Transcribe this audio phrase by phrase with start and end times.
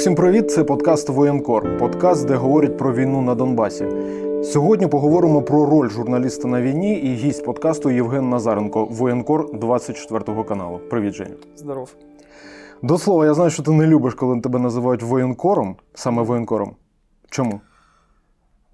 [0.00, 0.50] Усім привіт!
[0.50, 1.78] Це подкаст Воєнкор.
[1.78, 3.86] Подкаст, де говорять про війну на Донбасі.
[4.44, 10.78] Сьогодні поговоримо про роль журналіста на війні і гість подкасту Євген Назаренко, воєнкор 24 каналу.
[10.78, 11.34] Привіт, Женя.
[11.56, 11.94] Здоров.
[12.82, 16.76] До слова, я знаю, що ти не любиш, коли тебе називають воєнкором, саме воєнкором.
[17.30, 17.60] Чому?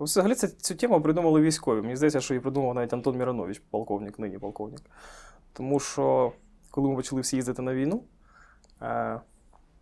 [0.01, 1.81] Взагалі це, цю тему придумали військові.
[1.83, 4.81] Мені здається, що її придумав навіть Антон Міронович, полковник, нині полковник.
[5.53, 6.33] Тому що,
[6.71, 8.03] коли ми почали всі їздити на війну,
[8.83, 9.21] е,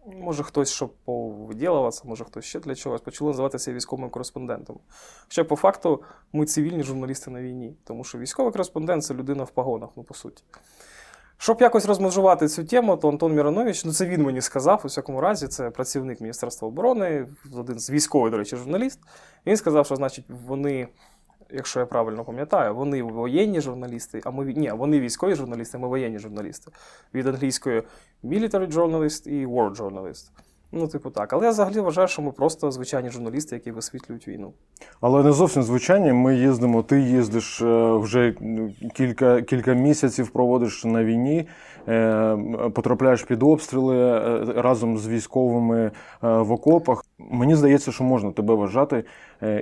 [0.06, 4.78] може хтось, щоб повиділуватися, може хтось ще для чогось, почали називатися військовими кореспондентами.
[5.22, 9.50] Хоча по факту ми цивільні журналісти на війні, тому що військовий кореспондент це людина в
[9.50, 10.44] погонах, ну по суті.
[11.38, 15.20] Щоб якось розмежувати цю тему, то Антон Міронович, ну це він мені сказав, у всякому
[15.20, 19.00] разі, це працівник Міністерства оборони, один з військовий, до речі, журналіст.
[19.46, 20.88] Він сказав, що значить вони,
[21.50, 26.18] якщо я правильно пам'ятаю, вони воєнні журналісти, а ми ні, вони військові журналісти, ми воєнні
[26.18, 26.70] журналісти.
[27.14, 27.82] Від англійської
[28.24, 30.30] military journalist і war journalist.
[30.72, 31.32] Ну, типу так.
[31.32, 34.52] Але я взагалі вважаю, що ми просто звичайні журналісти, які висвітлюють війну.
[35.00, 36.12] Але не зовсім звичайні.
[36.12, 38.34] Ми їздимо, ти їздиш е, вже
[38.94, 41.48] кілька кілька місяців проводиш на війні,
[41.88, 42.36] е,
[42.74, 45.90] потрапляєш під обстріли е, разом з військовими
[46.22, 47.04] в окопах.
[47.18, 49.04] Мені здається, що можна тебе вважати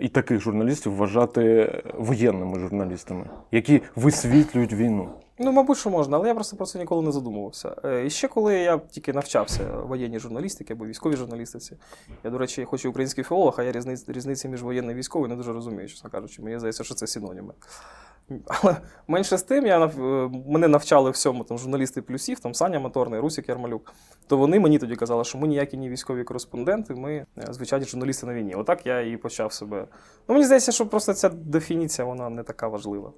[0.01, 5.09] і таких журналістів вважати воєнними журналістами, які висвітлюють війну.
[5.39, 7.77] Ну, мабуть, що можна, але я просто про це ніколи не задумувався.
[8.07, 11.77] І ще коли я тільки навчався воєнній журналістики або військовій журналістиці,
[12.25, 15.29] я, до речі, хоч і український філолог, а я різниці, різниці між воєнною і військовою
[15.29, 16.43] не дуже розумію, чесно кажучи.
[16.43, 17.55] Мені здається, що це синоніми.
[18.47, 18.77] Але
[19.09, 19.91] менше з тим, я,
[20.47, 23.95] мене навчали всьому там, журналісти плюсів, там Саня Моторний, Русік Ярмалюк.
[24.27, 28.27] То вони мені тоді казали, що ми ніякі не військові кореспонденти, ми е, звичайні журналісти
[28.27, 28.55] на війні.
[28.55, 29.87] Отак я і почав себе.
[30.29, 33.13] Ну, Мені здається, що просто ця дефініція вона не така важлива.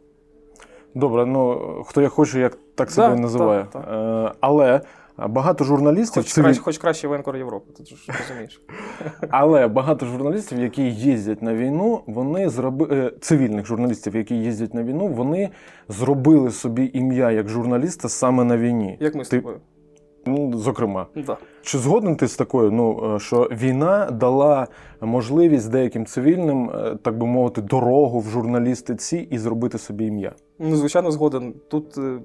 [0.95, 3.67] Добре, ну хто як хоче, як так себе да, називає.
[3.73, 4.27] Та, та.
[4.27, 4.81] Е, але
[5.19, 6.23] багато журналістів.
[6.23, 6.45] Хоч, цивіль...
[6.45, 8.63] краще, хоч краще воєнкор Європи, ти ж розумієш.
[9.31, 14.83] Але багато журналістів, які їздять на війну, вони зробили е, цивільних журналістів, які їздять на
[14.83, 15.51] війну, вони
[15.89, 18.97] зробили собі ім'я як журналіста саме на війні.
[19.01, 19.61] Як ми з тобою?
[20.55, 21.37] Зокрема, да.
[21.63, 22.71] чи згоден ти з такою?
[22.71, 24.67] Ну е, що війна дала
[25.01, 30.33] можливість деяким цивільним, е, так би мовити, дорогу в журналістиці і зробити собі ім'я?
[30.59, 31.55] Ну, звичайно, згоден.
[31.71, 32.21] Тут, е,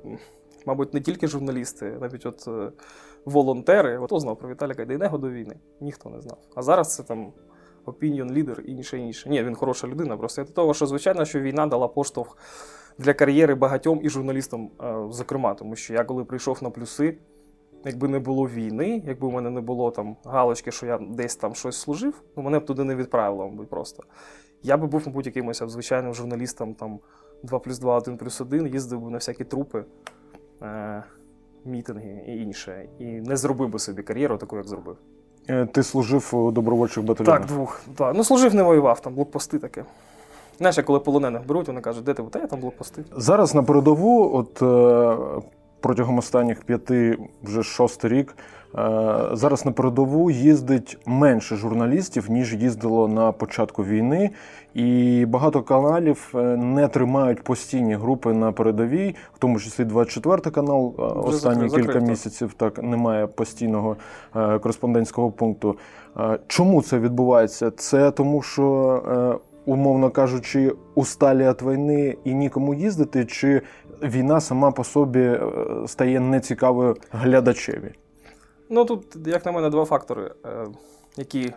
[0.66, 2.48] мабуть, не тільки журналісти, навіть от
[3.26, 4.00] волонтери.
[4.04, 5.56] Хто знав про Віталія Кайдайнего до війни?
[5.82, 6.38] Ніхто не знав.
[6.56, 7.28] А зараз це там
[7.86, 9.30] опініон лідер і інше інше.
[9.30, 10.18] Ні, він хороша людина.
[10.18, 12.38] Просто до того, що звичайно, що війна дала поштовх
[12.98, 14.70] для кар'єри багатьом і журналістам,
[15.10, 17.18] зокрема, тому що я коли прийшов на плюси
[17.86, 21.56] якби не було війни, якби у мене не було там галочки, що я десь там
[21.56, 24.04] щось служив, ну мене б туди не відправило, мабуть, просто.
[24.64, 27.00] Я би був, мабуть, якимось звичайним журналістом там
[27.44, 29.86] 2 плюс 2, 1 плюс 1, їздив би на всякі трупи,
[30.62, 31.04] е-
[31.66, 32.90] мітинги і інше.
[33.00, 34.98] І не зробив би собі кар'єру, таку, як зробив.
[35.50, 37.40] Е, ти служив у добровольчих батальйонах?
[37.40, 37.82] Так, двох.
[37.96, 38.16] Так.
[38.16, 39.86] Ну, служив, не воював, там блокпости таке.
[40.58, 42.24] Знаєш, коли полонених беруть, вони кажуть, де ти?
[42.24, 43.04] Та я там блокпости.
[43.16, 45.42] Зараз на передову, от е,
[45.80, 48.36] протягом останніх п'яти, вже шостий рік.
[48.78, 54.30] Е, зараз на передову їздить менше журналістів, ніж їздило на початку війни,
[54.74, 60.96] і багато каналів е, не тримають постійні групи на передовій, в тому числі 24 канал
[61.00, 63.98] е, останні закрив, кілька місяців так немає постійного
[64.34, 65.76] кореспондентського пункту.
[66.48, 67.72] Чому це відбувається?
[67.72, 73.62] Це тому, що умовно кажучи, усталі від війни і нікому їздити, чи
[74.04, 75.42] війна сама по собі е,
[75.88, 77.92] стає нецікавою глядачеві?
[78.70, 80.68] Ну тут, як на мене, два фактори, е,
[81.18, 81.54] які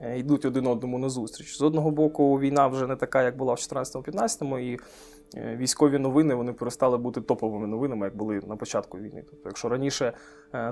[0.00, 1.56] е, йдуть один одному на зустріч.
[1.56, 4.78] З одного боку, війна вже не така, як була в 2014-15, і
[5.56, 9.22] військові новини вони перестали бути топовими новинами, як були на початку війни.
[9.30, 10.12] Тобто, якщо раніше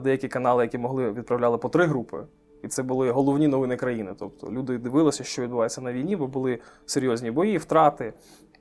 [0.03, 2.19] деякі канали, які могли відправляли по три групи.
[2.63, 4.15] І це були головні новини країни.
[4.19, 8.13] Тобто люди дивилися, що відбувається на війні, бо були серйозні бої, втрати,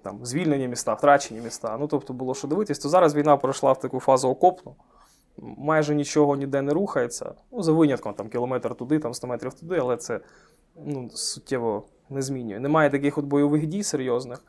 [0.05, 1.77] там, звільнені міста, втрачені міста.
[1.79, 4.75] Ну, тобто було що дивитись, то зараз війна пройшла в таку фазу окопну.
[5.37, 7.33] Майже нічого ніде не рухається.
[7.51, 10.19] Ну, За винятком там, кілометр туди, там 100 метрів туди, але це
[10.85, 12.59] ну, суттєво не змінює.
[12.59, 14.43] Немає таких от бойових дій серйозних.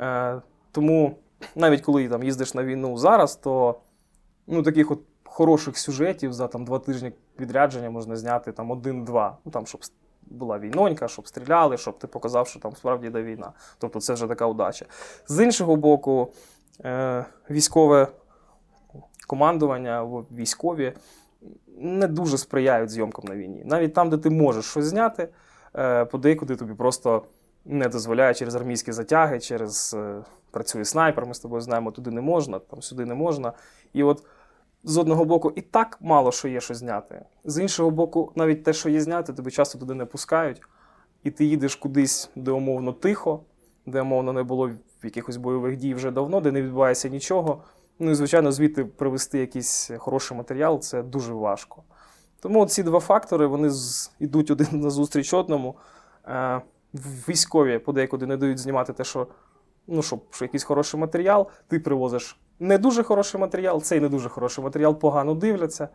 [0.00, 0.40] Е,
[0.72, 1.16] Тому
[1.54, 3.80] навіть коли там їздиш на війну зараз, то
[4.46, 9.38] ну, таких от хороших сюжетів за там два тижні відрядження можна зняти там один-два.
[9.44, 9.80] Ну там, щоб
[10.26, 13.52] була війнонька, щоб стріляли, щоб ти показав, що там справді йде війна.
[13.78, 14.86] Тобто це вже така удача.
[15.28, 16.32] З іншого боку,
[16.84, 18.08] е, військове
[19.26, 20.92] командування, військові
[21.78, 23.62] не дуже сприяють зйомкам на війні.
[23.64, 25.28] Навіть там, де ти можеш щось зняти,
[25.76, 27.22] е, подекуди тобі просто
[27.64, 32.20] не дозволяє через армійські затяги, через е, працює снайпер, ми з тобою знаємо, туди не
[32.20, 33.52] можна, там сюди не можна.
[33.92, 34.22] І от
[34.86, 37.24] з одного боку, і так мало що є що зняти.
[37.44, 40.62] З іншого боку, навіть те, що є зняти, тобі часто туди не пускають,
[41.24, 43.40] і ти їдеш кудись, де умовно тихо,
[43.86, 44.70] де умовно не було
[45.02, 47.62] якихось бойових дій вже давно, де не відбувається нічого.
[47.98, 51.82] Ну і, звичайно, звідти привезти якийсь хороший матеріал це дуже важко.
[52.40, 53.70] Тому ці два фактори вони
[54.20, 55.76] йдуть один на зустріч одному.
[56.28, 56.60] Е,
[57.28, 59.26] військові подекуди не дають знімати те, що
[59.86, 64.28] ну, щоб що якийсь хороший матеріал, ти привозиш не дуже хороший матеріал, цей не дуже
[64.28, 65.88] хороший матеріал, погано дивляться.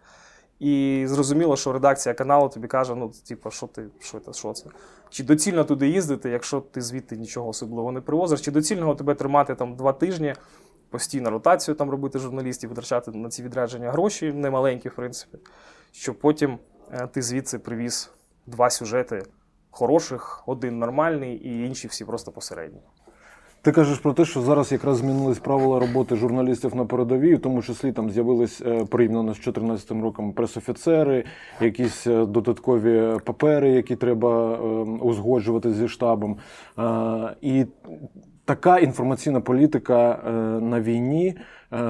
[0.59, 4.69] І зрозуміло, що редакція каналу тобі каже: ну, типу, що ти, що це, що це?
[5.09, 9.55] Чи доцільно туди їздити, якщо ти звідти нічого особливого не привозиш, чи доцільно тебе тримати
[9.55, 10.35] там два тижні,
[10.89, 15.37] постійно ротацію там робити журналістів, витрачати на ці відрядження гроші, немаленькі, в принципі,
[15.91, 16.59] щоб потім
[16.91, 18.11] е, ти звідси привіз
[18.45, 19.23] два сюжети
[19.71, 22.79] хороших, один нормальний і інші всі просто посередні.
[23.63, 27.61] Ти кажеш про те, що зараз якраз змінились правила роботи журналістів на передовій, в тому
[27.61, 31.23] числі там з'явились е, порівняно з 2014 роком пресофіцери,
[31.59, 34.57] якісь е, додаткові папери, які треба е,
[35.01, 36.37] узгоджувати зі штабом.
[37.41, 37.65] І
[38.45, 40.19] така інформаційна політика
[40.61, 41.35] на війні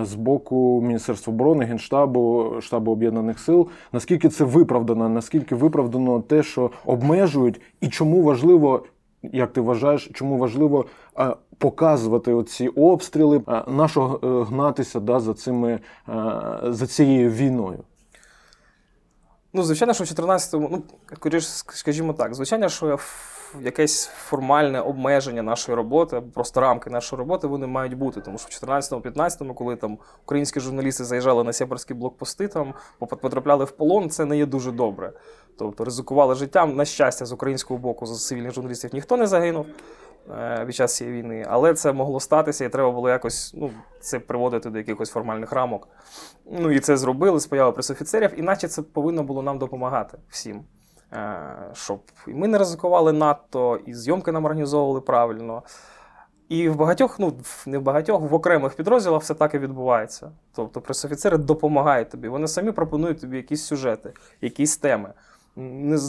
[0.02, 3.68] з боку Міністерства оборони, Генштабу, штабу об'єднаних сил.
[3.92, 5.10] Наскільки це виправдано?
[5.10, 8.84] Наскільки виправдано те, що обмежують, і чому важливо?
[9.24, 10.86] Як ти вважаєш, чому важливо
[11.62, 15.80] показувати оці обстріли, нашого е, гнатися да, за цими
[16.64, 17.84] за цією війною?
[19.54, 20.84] Ну, звичайно, що в 14-му, ну,
[21.70, 23.00] скажімо так, звичайно, що
[23.62, 28.22] якесь формальне обмеження нашої роботи, просто рамки нашої роботи вони мають бути.
[28.22, 33.72] Тому що в 14-15, коли там українські журналісти заїжджали на сепарські блокпости, там потрапляли в
[33.72, 35.14] полон, це не є дуже добре.
[35.58, 36.76] Тобто ризикували життям.
[36.76, 39.66] На щастя, з українського боку, з цивільних журналістів ніхто не загинув.
[40.30, 44.20] Е, під час цієї війни, але це могло статися, і треба було якось ну, це
[44.20, 45.88] приводити до якихось формальних рамок.
[46.52, 50.64] Ну і це зробили з появи пресофіцерів, іначе це повинно було нам допомагати всім.
[51.14, 55.64] Е, щоб і ми не ризикували надто, і зйомки нам організовували правильно.
[56.50, 57.34] І в багатьох, ну
[57.66, 60.32] не в багатьох, в окремих підрозділах все так і відбувається.
[60.56, 62.28] Тобто пресофіцери допомагають тобі.
[62.28, 65.14] Вони самі пропонують тобі якісь сюжети, якісь теми.
[65.56, 66.00] Не,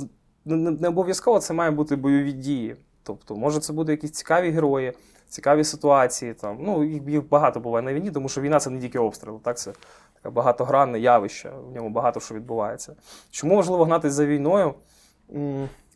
[0.44, 2.76] не, не обов'язково це має бути бойові дії.
[3.02, 4.92] Тобто, може, це будуть якісь цікаві герої,
[5.28, 6.34] цікаві ситуації.
[6.34, 6.58] Там.
[6.60, 9.58] Ну, Їх їх багато буває на війні, тому що війна це не тільки обстріл, так?
[9.58, 9.72] це
[10.14, 12.96] таке багатогранне явище, в ньому багато що відбувається.
[13.30, 14.74] Чому важливо гнатися за війною?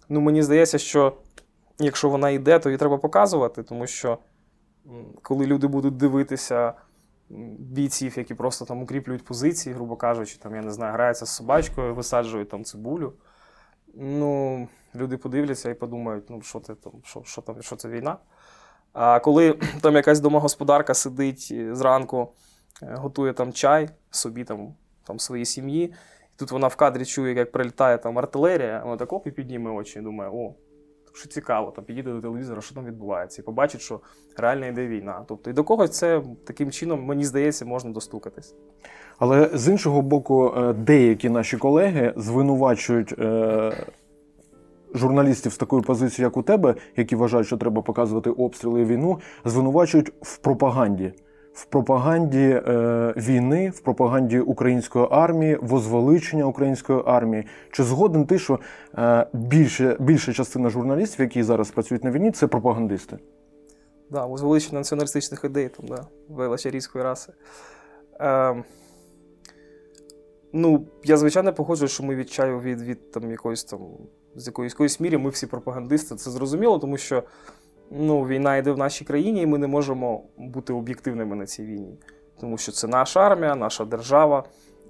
[0.09, 1.13] Ну, Мені здається, що
[1.79, 4.19] якщо вона йде, то її треба показувати, тому що
[5.23, 6.73] коли люди будуть дивитися
[7.59, 11.95] бійців, які просто там укріплюють позиції, грубо кажучи, там, я не знаю, граються з собачкою,
[11.95, 13.13] висаджують там цибулю.
[13.99, 18.17] Ну, люди подивляться і подумають, ну що це там, що, що там, що це війна.
[18.93, 22.33] А коли там якась домогосподарка сидить зранку,
[22.83, 27.35] е, готує там чай собі там, там своїй сім'ї, і тут вона в кадрі чує,
[27.35, 30.55] як прилітає там артилерія, вона так оп і підніме очі і думає, о,
[31.17, 34.01] що цікаво, там підійде до телевізора, що там відбувається, і побачить, що
[34.37, 35.25] реально йде війна.
[35.29, 38.55] Тобто і до когось це таким чином, мені здається, можна достукатись.
[39.19, 43.15] Але з іншого боку, е, деякі наші колеги звинувачують.
[43.19, 43.87] Е,
[44.95, 49.19] журналістів з такою позицією, як у тебе, які вважають, що треба показувати обстріли і війну,
[49.45, 51.13] звинувачують в пропаганді.
[51.57, 57.47] В пропаганді е, війни, в пропаганді української армії, возвеличення української армії.
[57.71, 58.61] Чи згоден ти, що
[58.99, 63.19] е, більше, більша частина журналістів, які зараз працюють на війні, це пропагандисти?
[64.11, 67.33] Да, возвеличення націоналістичних ідей, там, да, величарійської раси.
[68.21, 68.65] Е,
[70.53, 73.81] ну, я звичайно погоджуюсь, що ми від чаю від, від там якоїсь там
[74.37, 76.15] з якоїсь мірі ми всі пропагандисти.
[76.15, 77.23] Це зрозуміло, тому що
[77.91, 81.99] ну, війна йде в нашій країні, і ми не можемо бути об'єктивними на цій війні.
[82.41, 84.45] Тому що це наша армія, наша держава.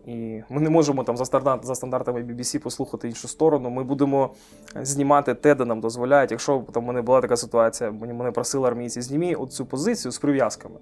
[0.07, 3.71] І ми не можемо там за за стандартами BBC послухати іншу сторону.
[3.71, 4.35] Ми будемо
[4.83, 6.31] знімати те, де нам дозволяють.
[6.31, 10.77] Якщо там мене була така ситуація, мені мене просили армійці, знімі оцю позицію з прив'язками.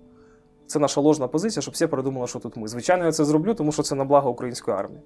[0.67, 2.69] Це наша ложна позиція, щоб всі передумали, що тут ми.
[2.69, 5.03] Звичайно, я це зроблю, тому що це на благо української армії.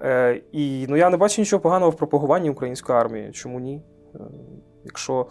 [0.00, 3.32] Е, І ну, я не бачу нічого поганого в пропагуванні української армії.
[3.32, 3.82] Чому ні?
[4.14, 4.18] Е,
[4.84, 5.26] якщо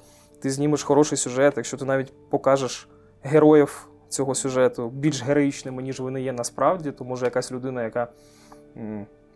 [0.45, 2.87] ти знімеш хороший сюжет, якщо ти навіть покажеш
[3.23, 8.07] героїв цього сюжету більш героїчними, ніж вони є насправді, то може якась людина, яка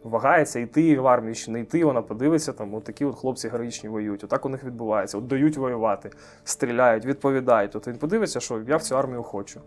[0.03, 3.89] вагається, йти в армію чи не йти, вона подивиться, там от такі от хлопці героїчні
[3.89, 4.23] воюють.
[4.23, 5.17] Отак у них відбувається.
[5.17, 6.09] От дають воювати,
[6.43, 7.75] стріляють, відповідають.
[7.75, 9.61] От він подивиться, що я в цю армію хочу.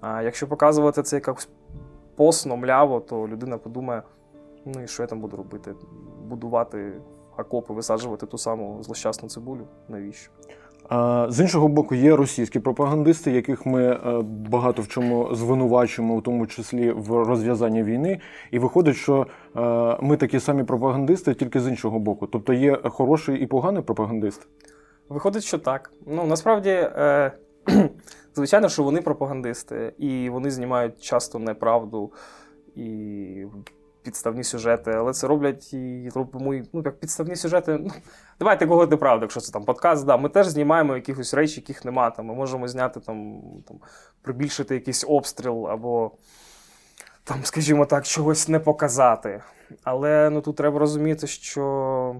[0.00, 1.48] А якщо показувати це якось
[2.16, 4.02] посно, мляво, то людина подумає.
[4.64, 5.74] Ну і що я там буду робити?
[6.24, 6.92] Будувати
[7.38, 9.66] окопи, висаджувати ту саму злощасну цибулю?
[9.88, 10.30] Навіщо?
[11.28, 13.98] З іншого боку, є російські пропагандисти, яких ми е,
[14.50, 18.20] багато в чому звинувачуємо, у тому числі в розв'язанні війни.
[18.50, 19.26] І виходить, що
[19.56, 19.60] е,
[20.00, 22.26] ми такі самі пропагандисти, тільки з іншого боку.
[22.26, 24.46] Тобто є хороший і поганий пропагандист.
[25.08, 25.92] Виходить, що так.
[26.06, 27.32] Ну насправді, е,
[28.34, 32.12] звичайно, що вони пропагандисти, і вони знімають часто неправду
[32.76, 33.46] і
[34.04, 37.78] підставні сюжети, але це роблять і робимо, ну, як підставні сюжети.
[37.80, 37.90] Ну,
[38.38, 42.10] давайте говорити правду, якщо це там подкаст, да, ми теж знімаємо якихось речі, яких нема.
[42.10, 43.76] Там, ми можемо зняти там, там
[44.22, 46.12] прибільшити якийсь обстріл або.
[47.24, 49.42] Там, скажімо так, чогось не показати.
[49.84, 52.16] Але ну, тут треба розуміти, що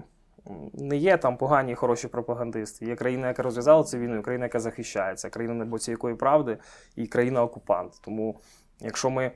[0.73, 2.85] не є там погані і хороші пропагандисти.
[2.85, 6.57] Є країна, яка розв'язала цю війну, і країна, яка захищається, країна на боці якої правди,
[6.95, 7.93] і країна-окупант.
[8.01, 8.39] Тому,
[8.79, 9.31] якщо ми,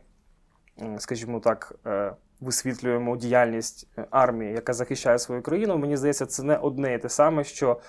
[0.98, 6.58] скажімо так, е, висвітлюємо діяльність е, армії, яка захищає свою країну, мені здається, це не
[6.58, 7.80] одне і те саме, що.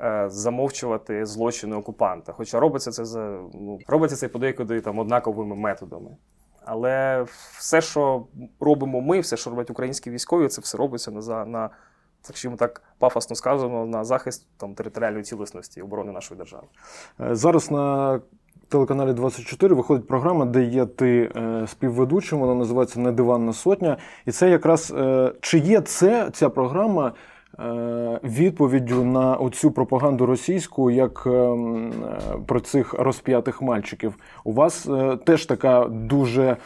[0.00, 2.32] е, Замовчувати злочини окупанта.
[2.32, 3.20] Хоча робиться це за
[3.54, 6.16] ну, робиться це подекуди там однаковими методами.
[6.64, 7.22] Але
[7.58, 8.26] все, що
[8.60, 11.70] робимо ми, все, що роблять українські військові, це все робиться на, на
[12.22, 16.66] скажімо так, пафосно сказано, на захист там, територіальної цілісності оборони нашої держави.
[17.20, 18.20] Е, Зараз на
[18.68, 22.38] телеканалі 24 виходить програма, де є ти е, співведучим.
[22.38, 23.96] Вона називається Не диванна сотня.
[24.26, 27.12] І це якраз е, чи є це ця програма
[27.58, 31.56] е, відповіддю на оцю пропаганду російську, як е, е,
[32.46, 34.14] про цих розп'ятих мальчиків?
[34.44, 36.56] У вас е, теж така дуже.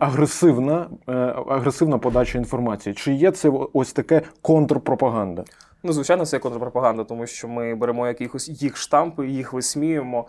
[0.00, 1.12] Агресивна, е,
[1.48, 2.94] агресивна подача інформації.
[2.94, 5.44] Чи є це ось таке контрпропаганда?
[5.82, 10.26] Ну, звичайно, це контрпропаганда, тому що ми беремо якихось їх штампи, їх висміюємо,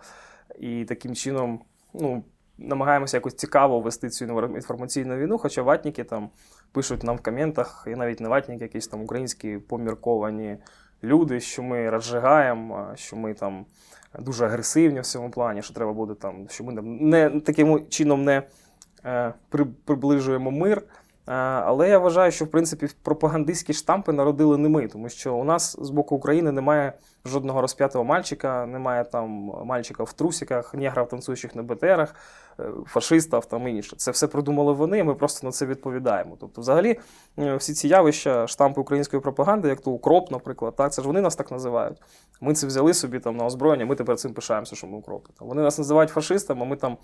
[0.57, 1.61] і таким чином
[1.93, 2.23] ну,
[2.57, 5.37] намагаємося якось цікаво вести цю інформаційну війну.
[5.37, 6.29] Хоча ватніки там
[6.71, 10.57] пишуть нам в коментах, і навіть не ватніки, якісь там українські помірковані
[11.03, 13.65] люди, що ми розжигаємо, що ми там
[14.19, 18.23] дуже агресивні в цьому плані, що треба буде там, що ми там не таким чином
[18.23, 18.43] не
[19.05, 20.77] е, при, приближуємо мир.
[20.77, 25.43] Е, Але я вважаю, що в принципі пропагандистські штампи народили не ми, тому що у
[25.43, 26.93] нас з боку України немає
[27.27, 29.29] жодного розп'ятого мальчика, немає там
[29.65, 32.15] мальчика в трусиках, негрів, танцюючих на БТРах,
[32.59, 33.95] е, фашистів там і інше.
[33.95, 36.37] Це все придумали вони, ми просто на це відповідаємо.
[36.39, 36.99] Тобто, взагалі,
[37.39, 41.21] е, всі ці явища, штампи української пропаганди, як то укроп, наприклад, так, це ж вони
[41.21, 41.97] нас так називають.
[42.41, 45.29] Ми це взяли собі там на озброєння, ми тепер цим пишаємося, що ми укропи.
[45.39, 46.97] Вони нас називають фашистами, а ми там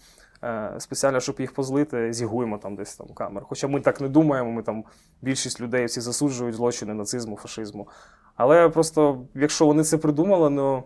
[0.44, 3.44] е, спеціально, щоб їх позлити, зігуємо там десь там камер.
[3.50, 4.84] Хоча ми так не думаємо, ми там
[5.22, 7.88] більшість людей всі засуджують злочини нацизму, фашизму.
[8.36, 10.84] Але просто, якщо вони це придумали, ну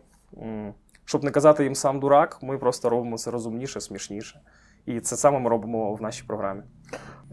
[1.05, 4.39] щоб не казати їм сам дурак, ми просто робимо це розумніше, смішніше.
[4.85, 6.61] І це саме ми робимо в нашій програмі.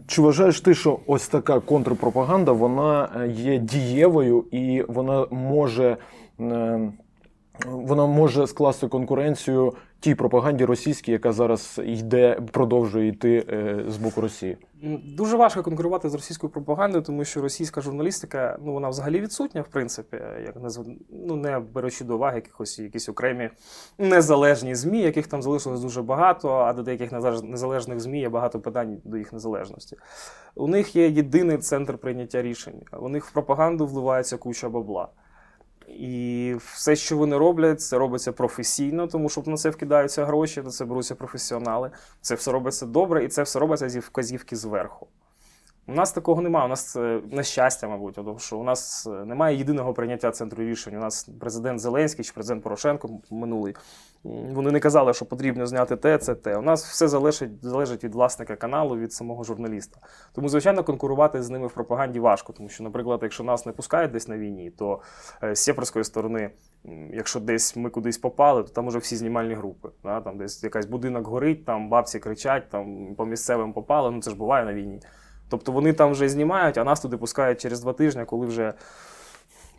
[0.07, 5.97] Чи вважаєш ти, що ось така контрпропаганда вона е, є дієвою і вона може,
[6.39, 6.91] е,
[7.65, 14.21] вона може скласти конкуренцію тій пропаганді російській, яка зараз йде, продовжує йти е, з боку
[14.21, 14.57] Росії?
[15.17, 19.67] Дуже важко конкурувати з російською пропагандою, тому що російська журналістика, ну вона взагалі відсутня, в
[19.67, 20.69] принципі, як не
[21.09, 23.49] ну, не беручи до уваги якихось якісь окремі
[23.97, 28.59] незалежні ЗМІ, яких там залишилось дуже багато, а до деяких незалеж- незалежних ЗМІ є багато
[28.59, 29.97] питань до їх незалежності.
[30.55, 32.81] У них є єдиний центр прийняття рішень.
[32.99, 35.07] У них в пропаганду вливається куча бабла.
[35.87, 40.69] І все, що вони роблять, це робиться професійно, тому що на це вкидаються гроші, на
[40.69, 41.91] це беруться професіонали.
[42.21, 45.07] Це все робиться добре, і це все робиться зі вказівки зверху.
[45.87, 46.65] У нас такого немає.
[46.65, 50.63] У нас е, на щастя, мабуть, тому що у нас е, немає єдиного прийняття центру
[50.63, 50.95] рішень.
[50.95, 53.75] У нас президент Зеленський чи президент Порошенко минулий.
[54.23, 56.57] Вони не казали, що потрібно зняти те, це те.
[56.57, 59.99] У нас все залежить, залежить від власника каналу, від самого журналіста.
[60.33, 64.11] Тому, звичайно, конкурувати з ними в пропаганді важко, тому що, наприклад, якщо нас не пускають
[64.11, 65.01] десь на війні, то
[65.43, 66.49] е, з сєпарської сторони,
[67.13, 69.89] якщо десь ми кудись попали, то там уже всі знімальні групи.
[70.03, 70.21] Да?
[70.21, 74.11] Там десь якась будинок горить, там бабці кричать, там по місцевим попали.
[74.11, 75.01] Ну це ж буває на війні.
[75.49, 78.73] Тобто вони там вже знімають, а нас туди пускають через два тижні, коли вже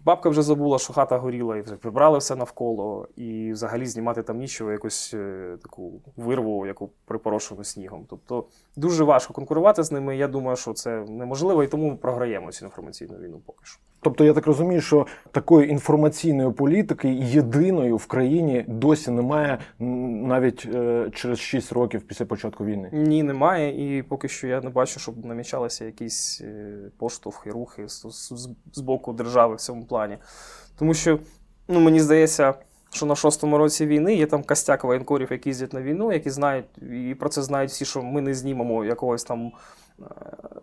[0.04, 4.38] бабка вже забула, що хата горіла, і вже прибрали все навколо, і взагалі знімати там
[4.38, 8.06] нічого, якусь е, таку вирву, яку припорошену снігом.
[8.10, 8.44] Тобто
[8.76, 10.16] дуже важко конкурувати з ними.
[10.16, 13.80] Я думаю, що це неможливо, і тому ми програємо цю інформаційну війну поки що.
[14.00, 21.10] Тобто я так розумію, що такої інформаційної політики єдиної в країні досі немає навіть е,
[21.14, 22.88] через 6 років після початку війни.
[22.92, 28.06] Ні, немає, і поки що я не бачу, щоб намічалися якісь е, поштовхи, рухи з,
[28.10, 30.18] з, з боку держави в цьому плані.
[30.78, 31.18] Тому що,
[31.68, 32.54] ну, мені здається,
[32.92, 36.66] що на шостому році війни є там костяк воєнкорів, які їздять на війну, які знають,
[36.92, 39.52] і про це знають всі, що ми не знімемо якогось там.
[40.00, 40.04] е,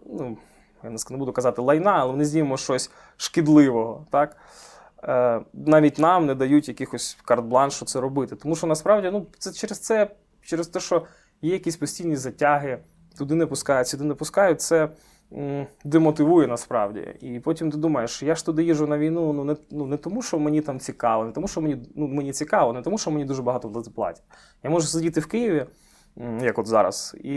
[0.06, 0.38] Ну,
[0.84, 4.06] я не буду казати лайна, але не знімемо щось шкідливого.
[4.12, 4.38] Так?
[5.08, 8.36] е, навіть нам не дають якихось карт-бланшу це робити.
[8.36, 10.10] Тому що насправді ну, це через це,
[10.42, 11.06] через те, що
[11.42, 12.80] є якісь постійні затяги,
[13.18, 14.90] туди не пускають, сюди не пускають, це
[15.34, 17.16] м, демотивує насправді.
[17.22, 20.22] І потім ти думаєш, я ж туди їжджу на війну ну не, ну, не тому,
[20.22, 23.26] що мені там цікаво, не тому, що мені, ну, мені цікаво, не тому, що мені
[23.26, 24.24] дуже багато платять.
[24.64, 25.66] Я можу сидіти в Києві.
[26.42, 27.32] Як от зараз, і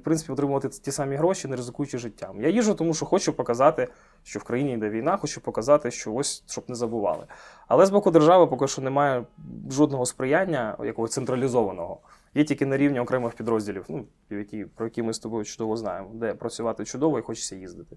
[0.00, 2.40] в принципі отримувати ті самі гроші, не ризикуючи життям.
[2.40, 3.88] Я їжджу, тому що хочу показати,
[4.22, 7.26] що в країні йде війна, хочу показати, що ось щоб не забували.
[7.68, 9.24] Але з боку держави поки що немає
[9.70, 12.00] жодного сприяння, якогось централізованого.
[12.34, 16.10] Є тільки на рівні окремих підрозділів, ну, які, про які ми з тобою чудово знаємо,
[16.14, 17.96] де працювати чудово і хочеться їздити.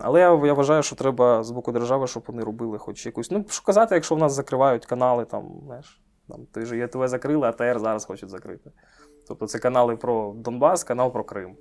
[0.00, 3.30] Але я, я вважаю, що треба з боку держави, щоб вони робили хоч якусь.
[3.30, 6.00] Ну, що казати, якщо в нас закривають канали, там, знаєш,
[6.32, 8.70] там, Ти ж ЄТВ закрили, а ТР зараз хочуть закрити.
[9.28, 11.56] Тобто це канали про Донбас, канал про Крим.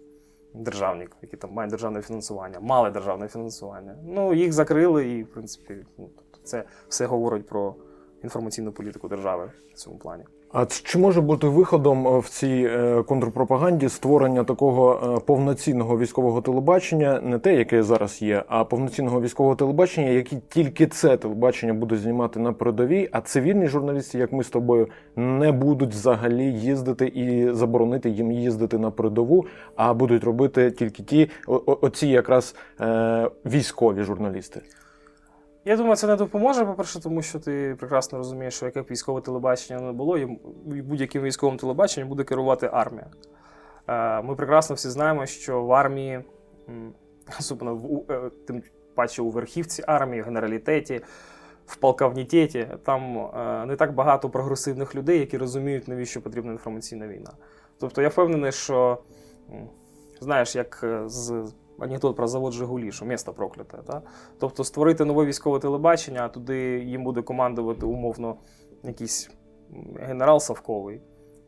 [0.53, 3.95] Державник, які там мають державне фінансування, мали державне фінансування.
[4.03, 7.75] Ну, їх закрили, і, в принципі, ну, тобто це все говорить про
[8.23, 10.23] інформаційну політику держави в цьому плані.
[10.53, 16.41] А чи може бути виходом е, в цій е, контрпропаганді створення такого е, повноцінного військового
[16.41, 21.97] телебачення, не те, яке зараз є, а повноцінного військового телебачення, яке тільки це телебачення буде
[21.97, 27.53] знімати на передовій, а цивільні журналісти, як ми з тобою, не будуть взагалі їздити і
[27.53, 31.29] заборонити їм їздити на передову, а будуть робити тільки ті,
[31.65, 32.55] оці якраз
[33.45, 34.61] військові журналісти.
[35.65, 39.21] Я думаю, це не допоможе, по-перше, тому що ти прекрасно розумієш, що яке б військове
[39.21, 40.25] телебачення не було, і
[40.65, 43.07] будь-яким військовим телебаченням буде керувати армія.
[43.87, 46.23] Е, Ми прекрасно всі знаємо, що в армії,
[47.39, 48.63] особливо в, е, тим
[48.95, 51.01] паче у верхівці армії, в генералітеті,
[51.65, 57.31] в полковнітеті, там е, не так багато прогресивних людей, які розуміють, навіщо потрібна інформаційна війна.
[57.79, 58.97] Тобто я впевнений, що
[60.19, 63.77] знаєш, як з анекдот про завод Жигулі, що місто прокляте.
[63.87, 64.01] Та?
[64.39, 68.35] Тобто створити нове військове телебачення, а туди їм буде командувати умовно
[68.83, 69.29] якийсь
[69.99, 71.01] генерал Савковий.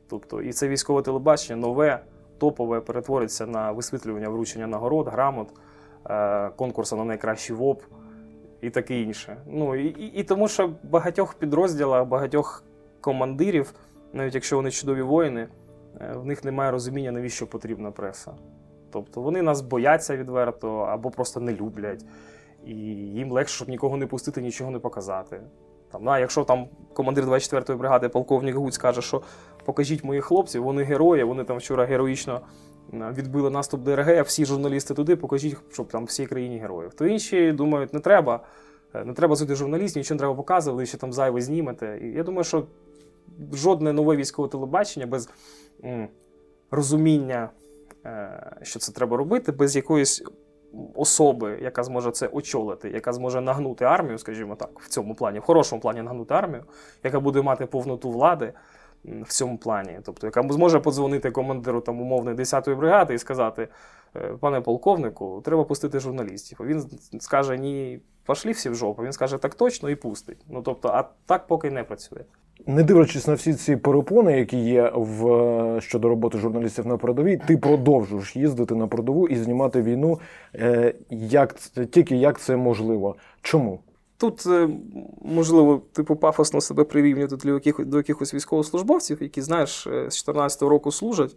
[0.10, 2.04] Тобто, і це військове телебачення нове,
[2.38, 5.48] топове, перетвориться на висвітлювання вручення нагород, грамот,
[6.10, 7.82] е, конкурсу на найкращий ВОП
[8.62, 9.38] і таке інше.
[9.48, 12.64] Ну, і, і, і тому, що багатьох підрозділах, багатьох
[13.02, 13.74] командирів,
[14.14, 15.48] навіть якщо вони чудові воїни,
[16.02, 18.32] е, в них немає розуміння, навіщо потрібна преса.
[18.94, 22.06] Тобто вони нас бояться відверто або просто не люблять,
[22.66, 25.42] і їм легше, щоб нікого не пустити, нічого не показати.
[25.92, 29.22] Там, да, якщо там командир 24-ї бригади, полковник Гуць каже, що
[29.66, 32.42] покажіть моїх хлопців, вони герої, вони там вчора героїчно
[32.94, 36.94] відбили наступ ДРГ, а всі журналісти туди, покажіть, щоб там всій країні героїв.
[36.94, 38.44] То інші думають, не треба,
[38.94, 42.00] е, не треба сюди журналістів, нічого не треба показувати, ще там зайве знімете.
[42.02, 42.66] І я думаю, що
[43.54, 45.30] жодне нове військове телебачення без
[46.72, 47.50] розуміння,
[48.62, 50.24] що це треба робити, без якоїсь
[50.96, 55.44] особи, яка зможе це очолити, яка зможе нагнути армію, скажімо так, в цьому плані, в
[55.44, 56.64] хорошому плані нагнути армію,
[57.04, 58.54] яка буде мати повноту влади
[59.04, 63.68] в цьому плані, тобто яка зможе подзвонити командиру там умовної 10-ї бригади і сказати:
[64.16, 66.58] «Е, пане полковнику, треба пустити журналістів.
[66.62, 66.84] Він
[67.20, 69.04] скаже: ні, пошлі всі в жопу.
[69.04, 70.46] Він скаже так точно і пустить.
[70.48, 72.26] Ну тобто, а так поки не працює.
[72.68, 77.40] Не дивлячись на всі ці перепони, які є в е, щодо роботи журналістів на передовій,
[77.48, 80.20] ти продовжуєш їздити на передову і знімати війну.
[80.56, 81.56] Е, Як
[81.92, 83.16] тільки як це можливо?
[83.42, 83.80] Чому?
[84.18, 84.70] Тут, е,
[85.22, 90.92] можливо, типу пафосно себе прирівнювати до якихось, до якихось військовослужбовців, які, знаєш, з 14-го року
[90.92, 91.36] служать,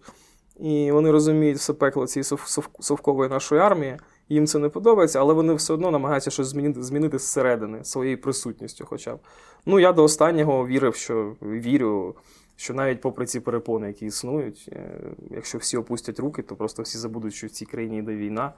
[0.61, 3.97] і вони розуміють все пекло цієї сов, сов, совкової нашої армії.
[4.29, 8.87] Їм це не подобається, але вони все одно намагаються щось змінити, змінити зсередини своєю присутністю,
[8.89, 9.19] хоча б.
[9.67, 12.17] Ну, я до останнього вірив, що вірю,
[12.57, 16.99] що навіть попри ці перепони, які існують, е, якщо всі опустять руки, то просто всі
[16.99, 18.53] забудуть, що в цій країні йде війна.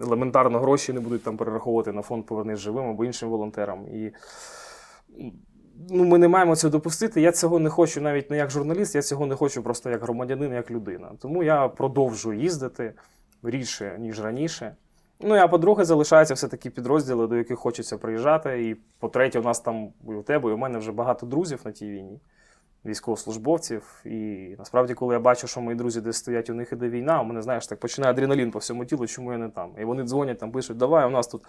[0.00, 3.86] Елементарно гроші не будуть там перераховувати на фонд Повернись живим або іншим волонтерам.
[3.88, 4.12] І
[5.90, 7.20] ну, ми не маємо цього допустити.
[7.20, 10.52] Я цього не хочу навіть не як журналіст, я цього не хочу просто як громадянин,
[10.52, 11.12] як людина.
[11.18, 12.94] Тому я продовжую їздити
[13.42, 14.76] рідше, ніж раніше.
[15.22, 18.68] Ну, а по-друге, залишаються все-таки підрозділи, до яких хочеться приїжджати.
[18.68, 21.72] І по-третє, у нас там і у тебе, і у мене вже багато друзів на
[21.72, 22.20] тій війні,
[22.84, 24.02] військовослужбовців.
[24.04, 27.24] І насправді, коли я бачу, що мої друзі десь стоять, у них іде війна, у
[27.24, 29.70] мене, знаєш, так починає адреналін по всьому тілу, чому я не там.
[29.80, 31.42] І вони дзвонять, там пишуть, давай, у нас тут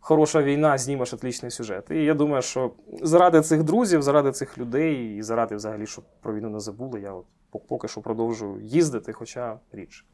[0.00, 1.90] хороша війна, знімеш отличний сюжет.
[1.90, 2.70] І я думаю, що
[3.02, 7.12] заради цих друзів, заради цих людей і заради взагалі, щоб про війну не забули, я
[7.12, 7.24] от
[7.68, 10.04] поки що продовжую їздити, хоча рідше.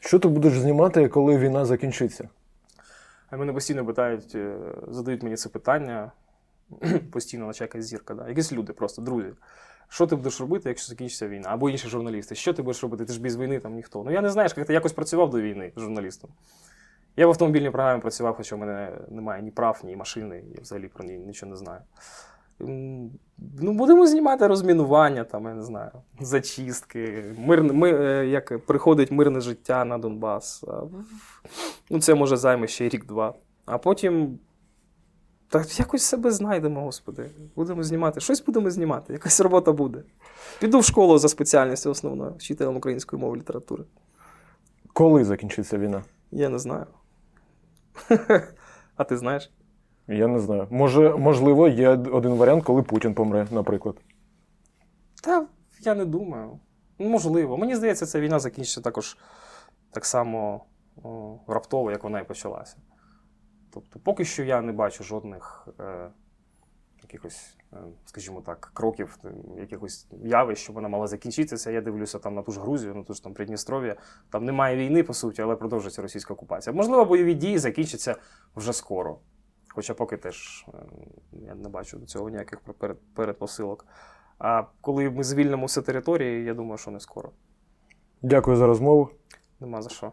[0.00, 2.28] Що ти будеш знімати, коли війна закінчиться?
[3.30, 4.56] А мене постійно питають, е,
[4.88, 6.12] задають мені це питання
[7.12, 8.14] постійно, наче якась зірка.
[8.14, 8.28] Да?
[8.28, 9.28] Якісь люди, просто друзі.
[9.88, 11.48] Що ти будеш робити, якщо закінчиться війна?
[11.48, 12.34] Або інші журналісти.
[12.34, 13.04] Що ти будеш робити?
[13.04, 14.04] Ти ж без війни там ніхто.
[14.04, 16.30] Ну я не знаю, як ти якось працював до війни журналістом.
[17.16, 20.88] Я в автомобільній програмі працював, хоча в мене немає ні прав, ні машини, я взагалі
[20.88, 21.80] про неї нічого не знаю.
[22.60, 25.90] Ну, будемо знімати розмінування, там, я не знаю,
[26.20, 30.64] зачистки, мирне, ми, е, як приходить мирне життя на Донбас.
[31.90, 33.34] Ну, це може займе ще рік-два.
[33.66, 34.38] А потім.
[35.50, 37.30] Так якось себе знайдемо, господи.
[37.56, 38.20] Будемо знімати.
[38.20, 40.02] Щось будемо знімати, якась робота буде.
[40.60, 43.84] Піду в школу за спеціальністю основною, вчителем української мови і літератури.
[44.92, 46.04] Коли закінчиться війна?
[46.30, 46.86] Я не знаю.
[48.96, 49.50] А ти знаєш?
[50.08, 50.66] Я не знаю.
[50.70, 53.96] Може, можливо, є один варіант, коли Путін помре, наприклад.
[55.22, 55.46] Та
[55.80, 56.58] я не думаю.
[56.98, 57.56] Можливо.
[57.56, 59.18] Мені здається, ця війна закінчиться також
[59.90, 60.64] так само
[61.02, 62.76] о, раптово, як вона і почалася.
[63.70, 66.10] Тобто, поки що я не бачу жодних е,
[67.02, 69.28] якихось, е, скажімо так, кроків, е,
[69.60, 71.70] якихось явищ, щоб вона мала закінчитися.
[71.70, 73.96] Я дивлюся там на ту ж Грузію, на ту ж там Придністров'я.
[74.30, 76.76] Там немає війни, по суті, але продовжується російська окупація.
[76.76, 78.16] Можливо, бойові дії закінчаться
[78.56, 79.18] вже скоро.
[79.78, 80.78] Хоча поки теж е,
[81.32, 82.60] я не бачу до цього ніяких
[83.14, 83.86] передпосилок.
[84.38, 87.30] А коли ми звільнимо все території, я думаю, що не скоро.
[88.22, 89.10] Дякую за розмову.
[89.60, 90.12] Нема за що.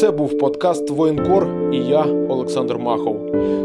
[0.00, 3.16] Це був подкаст Воєнкор і я, Олександр Махов.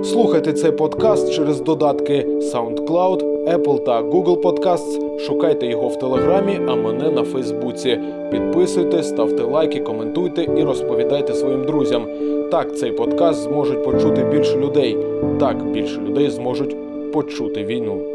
[0.03, 5.19] Слухайте цей подкаст через додатки SoundCloud, Apple та Google Podcasts.
[5.19, 7.99] Шукайте його в Телеграмі, а мене на Фейсбуці.
[8.31, 12.07] Підписуйте, ставте лайки, коментуйте і розповідайте своїм друзям.
[12.51, 14.97] Так цей подкаст зможуть почути більше людей.
[15.39, 16.75] Так більше людей зможуть
[17.11, 18.10] почути війну.